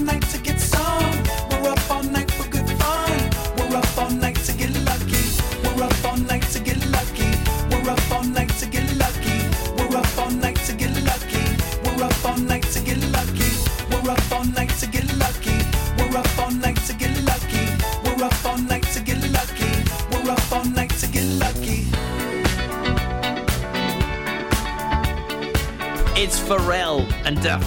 night 0.00 0.22
together. 0.22 0.47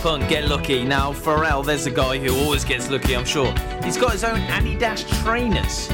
Punk 0.01 0.27
Get 0.27 0.45
Lucky. 0.45 0.83
Now, 0.83 1.13
Pharrell, 1.13 1.63
there's 1.63 1.85
a 1.85 1.91
guy 1.91 2.17
who 2.17 2.35
always 2.43 2.65
gets 2.65 2.89
lucky, 2.89 3.15
I'm 3.15 3.23
sure. 3.23 3.53
He's 3.83 3.97
got 3.97 4.13
his 4.13 4.23
own 4.23 4.39
Adidas 4.47 5.07
trainers. 5.23 5.89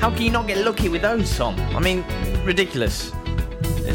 How 0.00 0.10
can 0.10 0.22
you 0.22 0.32
not 0.32 0.48
get 0.48 0.64
lucky 0.64 0.88
with 0.88 1.02
those, 1.02 1.36
Tom? 1.36 1.54
I 1.76 1.78
mean, 1.78 2.04
ridiculous. 2.44 3.12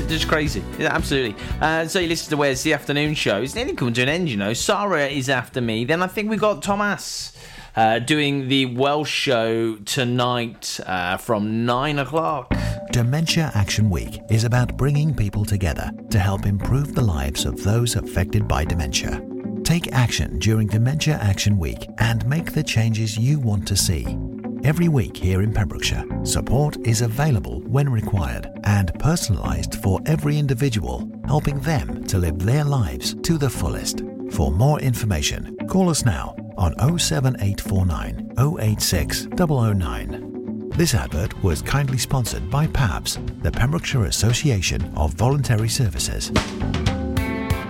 Just 0.07 0.30
crazy. 0.30 0.63
Yeah, 0.80 0.95
absolutely. 0.95 1.36
Uh, 1.59 1.86
so 1.86 1.99
you 1.99 2.07
listen 2.07 2.30
to 2.30 2.38
Wes 2.38 2.63
the 2.63 2.72
Afternoon 2.72 3.13
Show. 3.13 3.41
It's 3.41 3.55
nearly 3.55 3.74
coming 3.74 3.93
to 3.95 4.03
an 4.03 4.07
end, 4.07 4.30
you 4.30 4.38
know. 4.38 4.53
Sarah 4.53 5.07
is 5.07 5.28
after 5.28 5.59
me. 5.59 5.84
Then 5.84 6.01
I 6.01 6.07
think 6.07 6.30
we 6.30 6.38
got 6.38 6.63
Thomas 6.63 7.34
uh, 7.76 7.99
doing 7.99 8.47
the 8.47 8.68
Welsh 8.68 9.11
show 9.11 9.76
tonight 9.80 10.80
uh, 10.86 11.18
from 11.18 11.65
9 11.65 11.99
o'clock. 11.99 12.53
Dementia 12.93 13.51
Action 13.53 13.89
Week 13.89 14.22
is 14.30 14.45
about 14.45 14.78
bringing 14.78 15.13
people 15.13 15.43
together 15.43 15.91
to 16.09 16.20
help 16.20 16.45
improve 16.45 16.95
the 16.95 17.03
lives 17.03 17.43
of 17.43 17.61
those 17.65 17.97
affected 17.97 18.47
by 18.47 18.63
dementia. 18.63 19.22
Take 19.68 19.91
action 19.91 20.39
during 20.39 20.68
Dementia 20.68 21.15
Action 21.15 21.57
Week 21.57 21.89
and 21.97 22.26
make 22.26 22.53
the 22.53 22.63
changes 22.63 23.18
you 23.18 23.38
want 23.38 23.68
to 23.68 23.76
see. 23.76 24.18
Every 24.63 24.88
week 24.88 25.18
here 25.18 25.41
in 25.41 25.51
Pembrokeshire, 25.51 26.05
support 26.24 26.78
is 26.88 27.01
available 27.01 27.59
when 27.63 27.89
required 27.89 28.49
and 28.63 28.93
personalised 28.93 29.76
for 29.84 29.99
every 30.05 30.38
individual, 30.38 31.11
helping 31.26 31.59
them 31.59 32.05
to 32.05 32.18
live 32.18 32.39
their 32.39 32.63
lives 32.63 33.13
to 33.24 33.38
the 33.38 33.49
fullest. 33.49 34.03
For 34.32 34.53
more 34.53 34.80
information, 34.80 35.57
call 35.68 35.89
us 35.89 36.05
now 36.05 36.34
on 36.57 36.74
07849 36.97 38.36
086 38.61 39.28
009. 39.38 40.70
This 40.78 40.93
advert 40.93 41.43
was 41.43 41.61
kindly 41.61 41.97
sponsored 41.97 42.49
by 42.49 42.68
PAVS, 42.68 43.43
the 43.43 43.51
Pembrokeshire 43.51 44.05
Association 44.05 44.93
of 44.95 45.13
Voluntary 45.15 45.68
Services. 45.68 46.32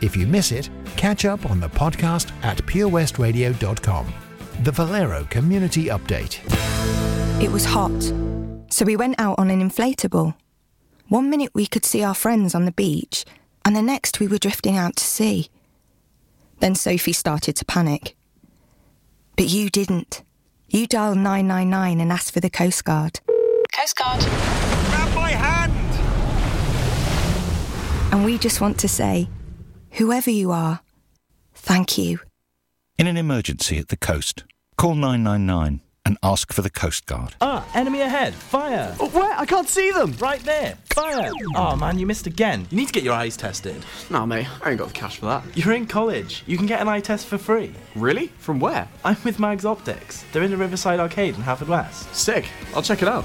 If 0.00 0.16
you 0.16 0.26
miss 0.26 0.52
it, 0.52 0.70
catch 0.96 1.24
up 1.24 1.50
on 1.50 1.60
the 1.60 1.68
podcast 1.68 2.32
at 2.42 2.58
purewestradio.com. 2.58 4.14
The 4.62 4.72
Valero 4.72 5.24
Community 5.30 5.86
Update. 5.86 6.40
It 7.42 7.50
was 7.50 7.64
hot, 7.64 8.02
so 8.70 8.84
we 8.84 8.96
went 8.96 9.16
out 9.18 9.38
on 9.38 9.50
an 9.50 9.60
inflatable. 9.68 10.34
One 11.08 11.28
minute 11.28 11.50
we 11.54 11.66
could 11.66 11.84
see 11.84 12.02
our 12.02 12.14
friends 12.14 12.54
on 12.54 12.64
the 12.64 12.72
beach, 12.72 13.24
and 13.64 13.74
the 13.74 13.82
next 13.82 14.20
we 14.20 14.26
were 14.26 14.38
drifting 14.38 14.76
out 14.76 14.96
to 14.96 15.04
sea. 15.04 15.48
Then 16.60 16.74
Sophie 16.74 17.12
started 17.12 17.56
to 17.56 17.64
panic. 17.64 18.16
But 19.36 19.48
you 19.48 19.68
didn't. 19.68 20.22
You 20.68 20.86
dialed 20.86 21.18
999 21.18 22.00
and 22.00 22.12
asked 22.12 22.32
for 22.32 22.40
the 22.40 22.50
Coast 22.50 22.84
Guard. 22.84 23.20
Coast 23.76 23.96
Guard. 23.96 24.20
Grab 24.20 25.14
my 25.14 25.30
hand! 25.30 25.72
And 28.12 28.24
we 28.24 28.38
just 28.38 28.60
want 28.60 28.78
to 28.78 28.88
say, 28.88 29.28
whoever 29.94 30.30
you 30.30 30.50
are, 30.50 30.80
thank 31.54 31.98
you. 31.98 32.20
In 32.98 33.06
an 33.06 33.16
emergency 33.16 33.78
at 33.78 33.88
the 33.88 33.96
coast, 33.96 34.44
call 34.76 34.94
999 34.94 35.80
and 36.06 36.18
ask 36.22 36.52
for 36.52 36.60
the 36.60 36.70
Coast 36.70 37.06
Guard. 37.06 37.34
Ah, 37.40 37.66
enemy 37.74 38.02
ahead. 38.02 38.34
Fire. 38.34 38.94
Oh, 39.00 39.08
where? 39.08 39.32
I 39.38 39.46
can't 39.46 39.68
see 39.68 39.90
them. 39.90 40.12
Right 40.18 40.40
there. 40.40 40.76
Fire. 40.90 41.32
Oh, 41.56 41.76
man, 41.76 41.98
you 41.98 42.06
missed 42.06 42.26
again. 42.26 42.66
You 42.70 42.76
need 42.76 42.88
to 42.88 42.92
get 42.92 43.02
your 43.02 43.14
eyes 43.14 43.38
tested. 43.38 43.84
Nah, 44.10 44.26
mate, 44.26 44.46
I 44.62 44.70
ain't 44.70 44.78
got 44.78 44.88
the 44.88 44.94
cash 44.94 45.16
for 45.16 45.26
that. 45.26 45.44
You're 45.56 45.72
in 45.72 45.86
college. 45.86 46.42
You 46.46 46.58
can 46.58 46.66
get 46.66 46.82
an 46.82 46.88
eye 46.88 47.00
test 47.00 47.26
for 47.26 47.38
free. 47.38 47.72
Really? 47.96 48.26
From 48.38 48.60
where? 48.60 48.86
I'm 49.02 49.16
with 49.24 49.38
Mags 49.38 49.64
Optics. 49.64 50.24
They're 50.32 50.42
in 50.42 50.50
the 50.50 50.58
Riverside 50.58 51.00
Arcade 51.00 51.36
in 51.36 51.42
Haverfordwest. 51.42 52.14
Sick. 52.14 52.50
I'll 52.74 52.82
check 52.82 53.00
it 53.00 53.08
out. 53.08 53.24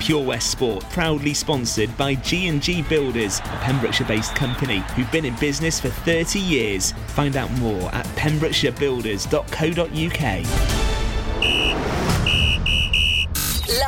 Pure 0.00 0.24
West 0.24 0.50
Sport, 0.50 0.82
proudly 0.90 1.34
sponsored 1.34 1.96
by 1.96 2.16
G&G 2.16 2.82
Builders, 2.82 3.38
a 3.38 3.60
Pembrokeshire-based 3.62 4.34
company 4.34 4.78
who've 4.96 5.12
been 5.12 5.26
in 5.26 5.36
business 5.36 5.78
for 5.78 5.90
30 5.90 6.40
years. 6.40 6.90
Find 7.08 7.36
out 7.36 7.52
more 7.58 7.94
at 7.94 8.04
pembrokeshirebuilders.co.uk. 8.16 10.44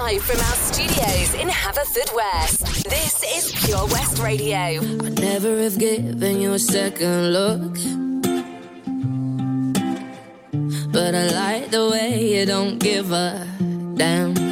Live 0.03 0.23
from 0.23 0.39
our 0.39 0.55
studios 0.55 1.35
in 1.35 1.49
Haverfordwest, 1.49 2.85
this 2.85 3.25
is 3.25 3.51
Pure 3.65 3.87
West 3.87 4.23
Radio. 4.23 4.55
I 4.55 5.09
never 5.09 5.61
have 5.63 5.79
given 5.79 6.41
you 6.41 6.53
a 6.53 6.59
second 6.59 7.33
look. 7.33 7.75
But 10.93 11.15
I 11.15 11.29
like 11.31 11.71
the 11.71 11.89
way 11.91 12.39
you 12.39 12.45
don't 12.45 12.79
give 12.79 13.13
a 13.13 13.47
damn. 13.97 14.52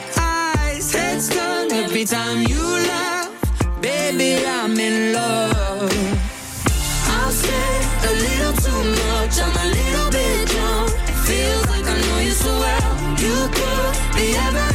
Heads 0.93 1.29
turn 1.29 1.71
every 1.71 2.05
time 2.05 2.47
you 2.47 2.61
laugh. 2.61 3.29
Baby, 3.81 4.45
I'm 4.45 4.77
in 4.79 5.13
love. 5.13 5.91
I'll 7.15 7.31
say 7.31 7.69
a 8.09 8.11
little 8.25 8.53
too 8.65 8.83
much. 9.01 9.39
I'm 9.39 9.55
a 9.63 9.67
little 9.77 10.09
bit 10.11 10.47
drunk. 10.49 10.91
Feels 11.27 11.67
like 11.69 11.85
I 11.85 11.97
know 12.01 12.19
you 12.19 12.31
so 12.31 12.51
well. 12.63 12.91
You 13.23 13.35
could 13.55 14.15
be 14.15 14.35
everything 14.35 14.70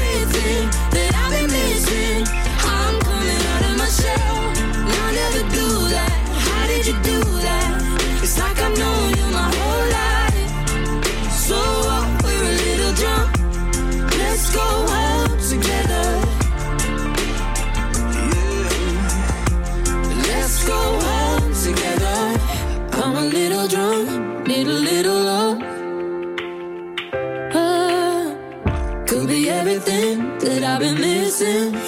been 31.39 31.86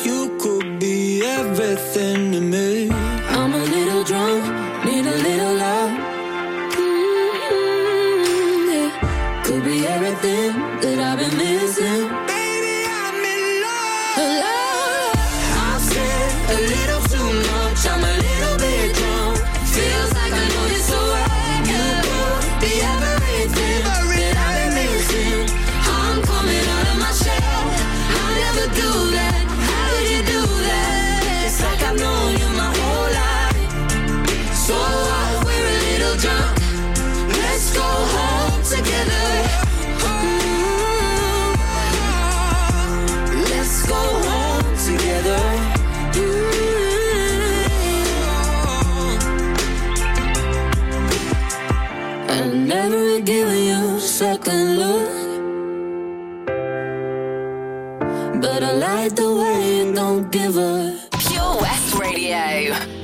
give 60.23 60.57
a 60.57 60.99
Pure 61.19 61.61
West 61.61 61.95
Radio. 61.95 62.98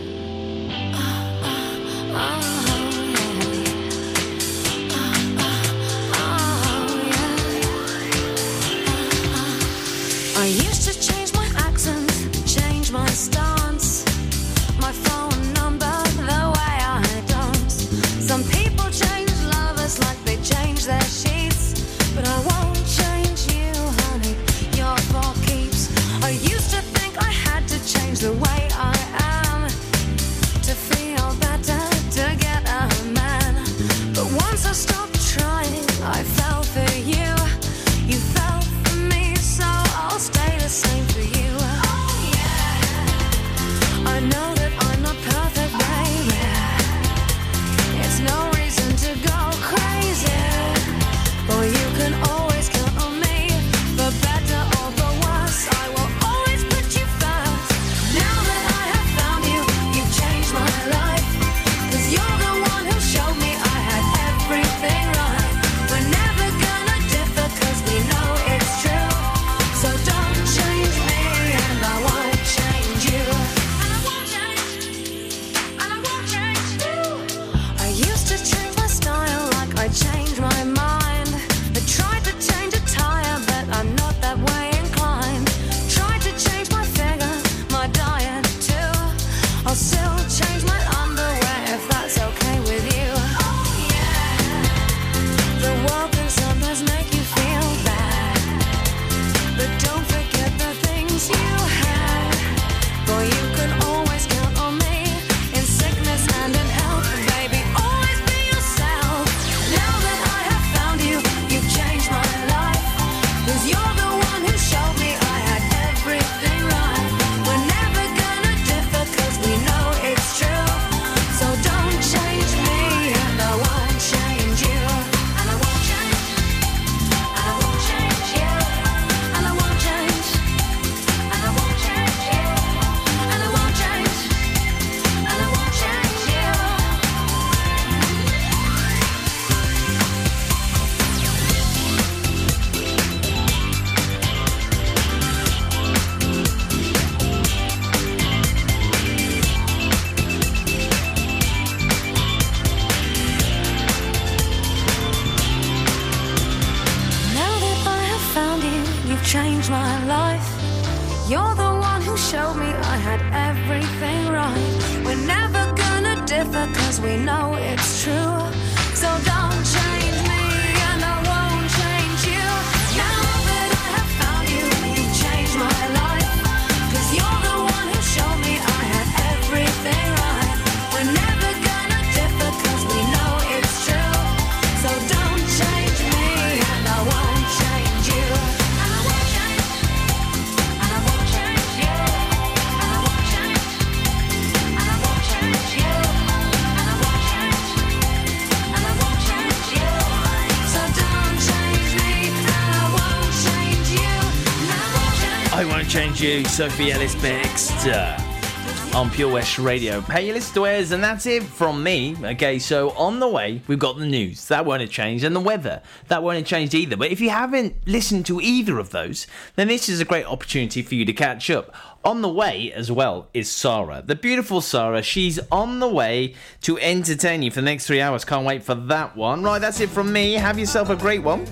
You, 206.24 206.44
Sophie 206.46 206.90
Ellis 206.90 207.14
Bextor. 207.16 208.18
Uh, 208.18 208.96
on 208.96 209.10
Pure 209.10 209.30
West 209.30 209.58
Radio. 209.58 210.00
Hey, 210.00 210.26
you 210.26 210.32
listen 210.32 210.54
to 210.54 210.64
and 210.64 211.04
that's 211.04 211.26
it 211.26 211.42
from 211.42 211.82
me. 211.82 212.16
Okay, 212.22 212.58
so 212.58 212.92
on 212.92 213.20
the 213.20 213.28
way, 213.28 213.60
we've 213.66 213.78
got 213.78 213.98
the 213.98 214.06
news. 214.06 214.48
That 214.48 214.64
won't 214.64 214.80
have 214.80 214.88
changed, 214.88 215.22
and 215.22 215.36
the 215.36 215.40
weather. 215.40 215.82
That 216.08 216.22
won't 216.22 216.38
have 216.38 216.46
changed 216.46 216.74
either. 216.74 216.96
But 216.96 217.10
if 217.10 217.20
you 217.20 217.28
haven't 217.28 217.86
listened 217.86 218.24
to 218.26 218.40
either 218.40 218.78
of 218.78 218.88
those, 218.88 219.26
then 219.56 219.68
this 219.68 219.90
is 219.90 220.00
a 220.00 220.04
great 220.06 220.24
opportunity 220.24 220.80
for 220.80 220.94
you 220.94 221.04
to 221.04 221.12
catch 221.12 221.50
up. 221.50 221.74
On 222.06 222.22
the 222.22 222.30
way 222.30 222.72
as 222.72 222.90
well 222.90 223.28
is 223.34 223.50
Sarah, 223.50 224.02
the 224.02 224.14
beautiful 224.14 224.62
Sarah. 224.62 225.02
She's 225.02 225.38
on 225.52 225.80
the 225.80 225.88
way 225.88 226.34
to 226.62 226.78
entertain 226.78 227.42
you 227.42 227.50
for 227.50 227.60
the 227.60 227.66
next 227.66 227.86
three 227.86 228.00
hours. 228.00 228.24
Can't 228.24 228.46
wait 228.46 228.62
for 228.62 228.74
that 228.74 229.14
one. 229.14 229.42
Right, 229.42 229.58
that's 229.58 229.80
it 229.80 229.90
from 229.90 230.10
me. 230.10 230.32
Have 230.32 230.58
yourself 230.58 230.88
a 230.88 230.96
great 230.96 231.22
one. 231.22 231.46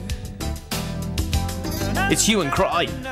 It's 2.10 2.26
you 2.26 2.40
and 2.40 2.50
Cry. 2.50 3.11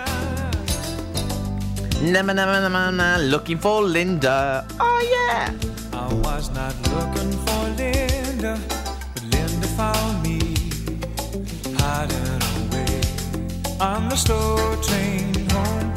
Nama 2.01 2.33
nama 2.33 2.61
nama 2.61 2.91
na, 2.91 3.17
looking 3.19 3.59
for 3.59 3.83
Linda. 3.83 4.65
Oh 4.81 5.01
yeah. 5.05 5.53
I 5.93 6.09
was 6.25 6.49
not 6.51 6.75
looking 6.89 7.33
for 7.45 7.63
Linda, 7.77 8.59
but 9.13 9.25
Linda 9.29 9.69
found 9.77 10.23
me 10.25 10.41
hiding 11.77 12.41
away 12.65 13.01
on 13.81 14.09
the 14.09 14.17
slow 14.17 14.57
train 14.81 15.35
home. 15.51 15.93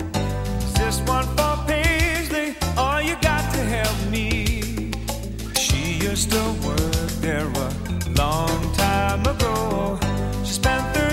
Is 0.68 0.74
this 0.74 1.00
one 1.08 1.26
for 1.38 1.56
Paisley? 1.68 2.56
Oh, 2.76 2.98
you 3.00 3.16
got 3.22 3.44
to 3.54 3.62
help 3.64 3.98
me. 4.12 4.92
She 5.56 6.04
used 6.04 6.32
to 6.32 6.44
work 6.68 7.12
there 7.24 7.48
a 7.48 7.70
long 8.20 8.60
time 8.76 9.26
ago. 9.26 9.98
She 10.44 10.54
spent 10.60 10.84
35 10.98 11.13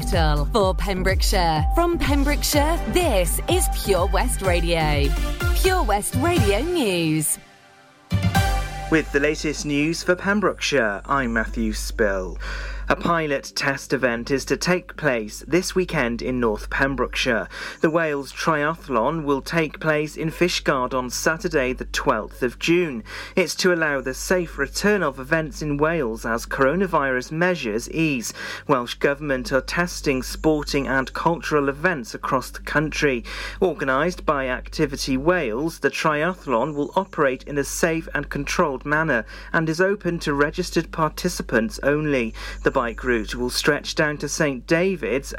Spittle 0.00 0.44
for 0.52 0.74
Pembrokeshire. 0.74 1.64
From 1.74 1.98
Pembrokeshire, 1.98 2.78
this 2.88 3.40
is 3.48 3.66
Pure 3.84 4.06
West 4.06 4.42
Radio. 4.42 5.08
Pure 5.56 5.82
West 5.82 6.14
Radio 6.16 6.60
News. 6.60 7.36
With 8.92 9.10
the 9.12 9.18
latest 9.20 9.66
news 9.66 10.04
for 10.04 10.14
Pembrokeshire, 10.14 11.02
I'm 11.04 11.32
Matthew 11.32 11.72
Spill. 11.72 12.38
A 12.90 12.96
pilot 12.96 13.52
test 13.54 13.92
event 13.92 14.30
is 14.30 14.46
to 14.46 14.56
take 14.56 14.96
place 14.96 15.44
this 15.46 15.74
weekend 15.74 16.22
in 16.22 16.40
North 16.40 16.70
Pembrokeshire. 16.70 17.46
The 17.82 17.90
Wales 17.90 18.32
Triathlon 18.32 19.24
will 19.24 19.42
take 19.42 19.78
place 19.78 20.16
in 20.16 20.30
Fishguard 20.30 20.94
on 20.94 21.10
Saturday, 21.10 21.74
the 21.74 21.84
12th 21.84 22.40
of 22.40 22.58
June. 22.58 23.04
It's 23.36 23.54
to 23.56 23.74
allow 23.74 24.00
the 24.00 24.14
safe 24.14 24.56
return 24.56 25.02
of 25.02 25.20
events 25.20 25.60
in 25.60 25.76
Wales 25.76 26.24
as 26.24 26.46
coronavirus 26.46 27.30
measures 27.30 27.90
ease. 27.90 28.32
Welsh 28.66 28.94
Government 28.94 29.52
are 29.52 29.60
testing 29.60 30.22
sporting 30.22 30.88
and 30.88 31.12
cultural 31.12 31.68
events 31.68 32.14
across 32.14 32.48
the 32.50 32.60
country. 32.60 33.22
Organised 33.60 34.24
by 34.24 34.48
Activity 34.48 35.18
Wales, 35.18 35.80
the 35.80 35.90
triathlon 35.90 36.74
will 36.74 36.92
operate 36.96 37.42
in 37.42 37.58
a 37.58 37.64
safe 37.64 38.08
and 38.14 38.30
controlled 38.30 38.86
manner 38.86 39.26
and 39.52 39.68
is 39.68 39.78
open 39.78 40.18
to 40.20 40.32
registered 40.32 40.90
participants 40.90 41.78
only. 41.82 42.32
The 42.62 42.77
bike 42.78 43.02
route 43.02 43.34
will 43.34 43.50
stretch 43.50 43.96
down 43.96 44.16
to 44.16 44.28
St 44.28 44.64
David's 44.68 45.26